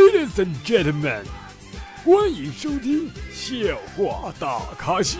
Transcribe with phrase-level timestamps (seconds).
[0.00, 1.24] Ladies and gentlemen，
[2.06, 5.18] 欢迎收听笑话大咖秀。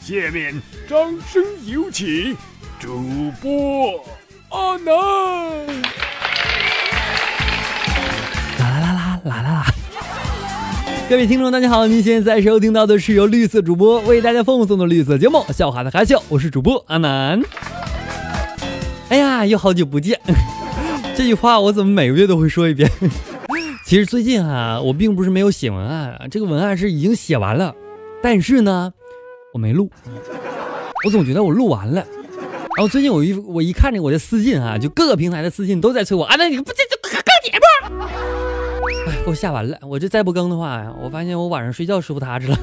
[0.00, 0.54] 下面
[0.88, 0.98] 掌
[1.30, 2.34] 声有请
[2.80, 4.02] 主播
[4.48, 5.66] 阿南。
[8.58, 9.66] 啦啦啦啦啦啦！
[11.10, 17.42] 各位听众，大家好，您现在收听到的是由绿色主播为大家奉送的绿色节目《笑话大咖秀》，我是主播阿南。
[19.10, 20.18] 哎呀，又好久不见！
[21.14, 22.90] 这句话我怎么每个月都会说一遍？
[23.86, 27.72] 其实最近啊，我并不是没有写文案，这个文案是已经写完了，
[28.20, 28.92] 但是呢，
[29.54, 29.88] 我没录。
[31.04, 32.04] 我总觉得我录完了，
[32.76, 37.12] 然后最近我一我一看着我的私信啊，就各个平台的私信都在催我啊，那你不这这更
[37.44, 38.02] 节目？
[39.08, 39.78] 哎，给我吓完了！
[39.82, 42.58] 我这再不更的话呀，我发现我晚上睡觉睡不踏实了。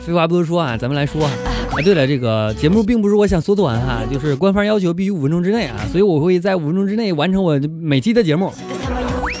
[0.00, 1.28] 废话不多说啊，咱们来说。
[1.84, 8.52] 对了，这个节目并不是我想缩短哈，就是官方要求必须五分钟之内啊，所以我会在五分钟之内完成我每期的节目，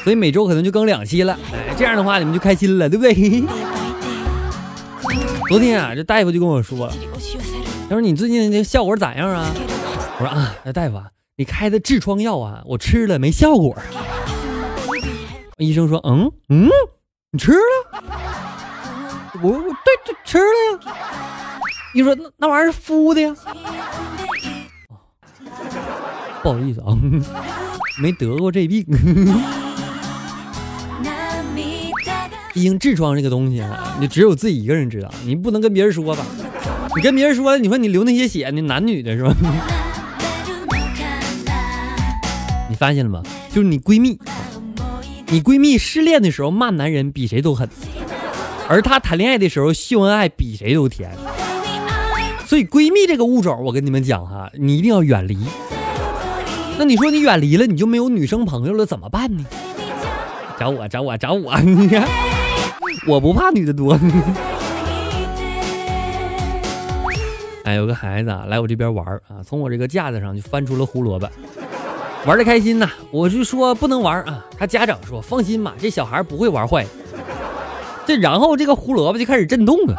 [0.02, 1.38] 所以每周可能就更两期了。
[1.52, 3.14] 哎，这样的话你们就开心了，对不对？
[5.48, 6.90] 昨天啊，这大夫就跟我说，
[7.88, 9.52] 他说你最近这效果咋样啊？
[10.18, 13.76] 我说啊，大夫，啊你开的痔疮药啊，我吃了没效果。
[15.58, 16.68] 医生说，嗯嗯，
[17.30, 17.58] 你吃了？
[19.42, 19.64] 我我对
[20.04, 20.44] 对吃了
[20.86, 20.92] 呀。
[21.94, 23.34] 你说那那玩意儿是敷的呀？
[26.42, 26.96] 不好意思啊，
[28.00, 28.84] 没得过这病。
[32.54, 36.24] 毕竟痔疮这个东西啊，你只有自己一个人知道，你不能跟别人说吧？
[36.96, 39.34] 你跟别人说，你说你流那些血，你男女的是吧？
[42.68, 43.22] 你发现了吗？
[43.50, 44.18] 就是你闺蜜，
[45.28, 47.68] 你闺蜜失恋的时候骂男人比谁都狠，
[48.68, 51.10] 而她谈恋爱的时候秀恩爱比谁都甜。
[52.52, 55.38] 所以闺蜜这个物种，我跟你们讲哈，你一定要远离。
[56.76, 59.42] 那你说你远离了，你就没有女生朋友了，怎么办呢？
[60.60, 61.58] 找我，找我，找我！
[61.64, 62.06] 你看，
[63.08, 63.98] 我不怕女的多。
[67.64, 71.26] 哎，有个孩子啊，来我这边玩啊，从我这个架子上就翻出了胡萝卜，
[72.26, 72.86] 玩的开心呐。
[73.10, 76.84] 我就说不能玩啊，他家长说放心吧，这小孩不会玩坏。
[78.04, 79.96] 这然后这个胡萝卜就开始震动了。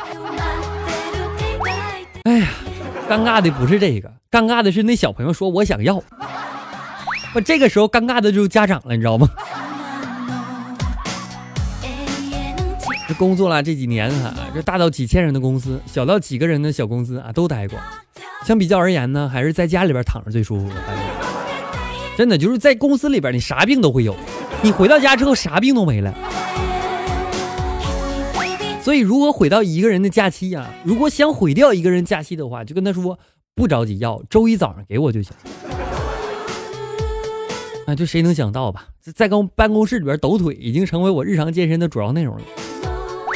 [3.09, 6.01] 尴尬的不是这个，尴尬的是那小朋友说我想要。
[7.35, 9.27] 我这个时候尴尬的就是家长了，你知道吗？
[13.07, 17.77] 这工作了这几年哈，这大到几千人的公司，小到几个人的小公司啊，都待过。
[18.45, 20.69] 相比较而言呢，还是在家里边躺着最舒服。
[22.17, 24.13] 真的就是在公司里边，你啥病都会有；
[24.61, 26.13] 你回到家之后，啥病都没了。
[28.83, 30.69] 所以，如果毁掉一个人的假期呀？
[30.83, 33.17] 如果想毁掉一个人假期的话，就跟他说
[33.55, 35.31] 不着急要，周一早上给我就行。
[37.87, 38.89] 啊， 就谁能想到吧？
[39.15, 42.41] 在公办公室里边抖腿，已经成为我日常健身的主要内容了。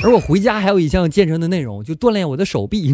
[0.03, 2.93] 而我回家还有一项健身的内容，就锻炼我的手臂。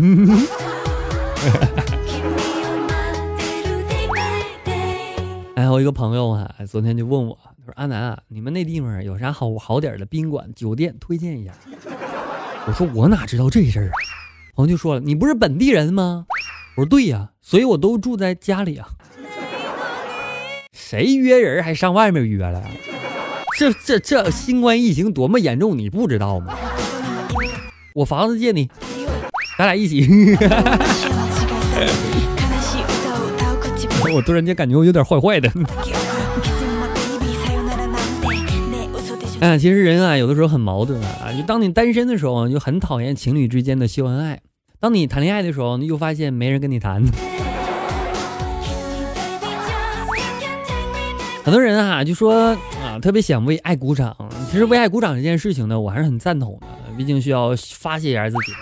[5.55, 11.51] 哎，我一个朋友啊，昨天就问我，他说：“阿南啊，你们那地方有啥好好点的宾馆、酒店推荐一下？”
[12.65, 13.93] 我说我哪知道这事儿啊？
[14.55, 16.25] 朋友就说了，你不是本地人吗？
[16.75, 18.87] 我说对呀，所以我都住在家里啊。
[20.71, 22.63] 谁约人还上外面约了？
[23.59, 26.55] 这这这新冠疫情多么严重，你不知道吗？
[27.93, 28.69] 我房子借你，
[29.57, 30.07] 咱俩一起。
[34.13, 35.51] 我突然间感觉我有点坏坏的。
[39.43, 41.29] 哎，其实人啊，有的时候很矛盾啊。
[41.37, 44.37] 就当你单身的时候，就很讨厌情侣之间的秀恩爱；
[44.79, 47.03] 当你谈恋爱的时候，又发现没人跟你谈。
[51.43, 54.15] 很多人啊，就说啊，特别想为爱鼓掌。
[54.49, 56.67] 其实为爱鼓掌这件事情呢，我还是很赞同的，
[56.97, 58.53] 毕竟需要发泄一下自己。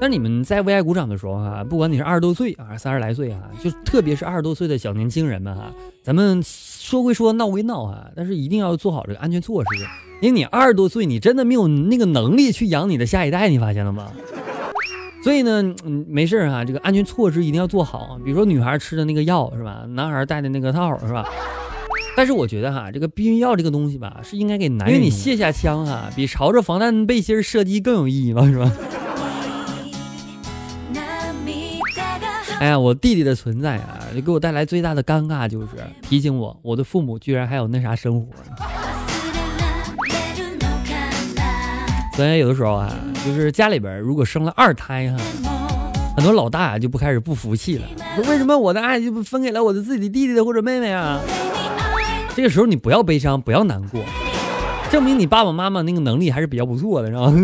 [0.00, 5.70] 但你们在为爱鼓掌的时候啊，不管你是二十多岁啊，三十来岁啊，就特别是二十多岁的小年轻人们哈，
[6.02, 10.09] 咱们说归说，闹归闹啊，但是一定要做好这个安全措施。
[10.20, 14.12] 因为你二十多岁，你真的没有那个能力去养你的下一代，你发现了吗？
[15.22, 18.18] 所以呢，嗯，没事哈，这个安全措施一定要做好。
[18.24, 19.84] 比如说女孩吃的那个药是吧？
[19.88, 21.24] 男孩戴的那个套是吧？
[22.16, 28.70] 但是我觉得哈，这个避孕药这个东西吧，是应该给男人，因为你卸下枪哈，比朝着防弹背心射击更有意义嘛，是吧？
[32.58, 35.68] 哎呀，我弟弟的存在啊，就给我带来最大的尴尬，就是
[36.02, 38.26] 提醒我，我的父母居然还有那啥生活。
[42.20, 42.94] 所以有的时候啊，
[43.24, 45.16] 就是家里边如果生了二胎哈，
[46.14, 51.18] 很多老大就不开始不服气了，说为什么我的爱就不分给了我的自己的弟弟或者妹妹啊？
[52.36, 54.02] 这个时候你不要悲伤，不要难过，
[54.90, 57.32] 证明你爸爸妈妈那个能力还是比较不错的，是吧？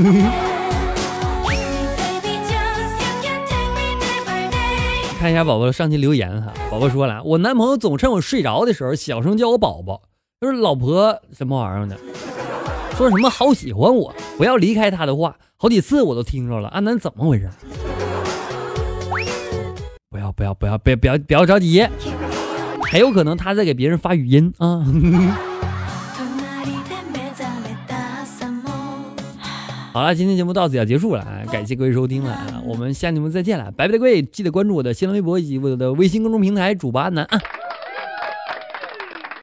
[5.18, 10.02] 看一下宝宝上期留言哈，宝宝说了，我男朋友总趁我睡着的时候小声叫我宝宝，
[10.38, 11.96] 就是老婆什么玩意儿的，
[12.96, 17.50] 说什么好喜欢我，不要离开他的话，好几次我都听着了，安南怎么回事？
[20.08, 21.86] 不要不要不要别不要不要着急，
[22.90, 24.82] 还有可能他在给别人发语音啊。
[29.92, 31.44] 好了，今天节目到此要结束了啊！
[31.52, 34.22] 感谢各位收听了啊，我们下期节目再见了，拜拜各位！
[34.22, 37.38] 记得关注我的新浪微博以及我的微信公众平台主播安南啊。